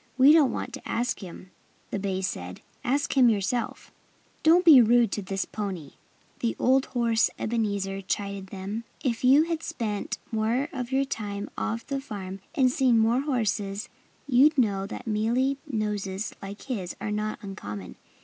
"We 0.17 0.33
don't 0.33 0.51
want 0.51 0.73
to 0.73 0.87
ask 0.89 1.19
him," 1.19 1.51
said 1.91 1.91
the 1.91 1.99
bays. 2.01 2.35
"Ask 2.83 3.15
him 3.15 3.29
yourself." 3.29 3.91
"Don't 4.41 4.65
be 4.65 4.81
rude 4.81 5.11
to 5.11 5.21
this 5.21 5.45
pony!" 5.45 5.91
the 6.39 6.55
old 6.57 6.87
horse 6.87 7.29
Ebenezer 7.37 8.01
chided 8.01 8.47
them. 8.47 8.83
"If 9.03 9.23
you 9.23 9.43
had 9.43 9.61
spent 9.61 10.17
more 10.31 10.69
of 10.73 10.91
your 10.91 11.05
time 11.05 11.51
off 11.55 11.85
the 11.85 12.01
farm, 12.01 12.39
and 12.55 12.71
seen 12.71 12.97
more 12.97 13.21
horses, 13.21 13.89
you'd 14.25 14.57
know 14.57 14.87
that 14.87 15.05
mealy 15.05 15.59
noses 15.67 16.33
like 16.41 16.63
his 16.63 16.95
are 16.99 17.11
not 17.11 17.37
uncommon. 17.43 17.95